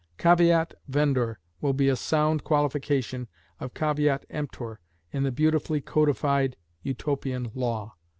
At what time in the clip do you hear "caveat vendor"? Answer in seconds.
0.17-1.37